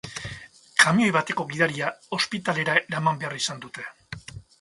[0.83, 3.87] Kamioi bateko gidaria ospitalera eraman behar izan dute.